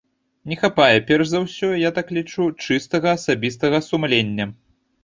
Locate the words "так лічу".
1.99-2.49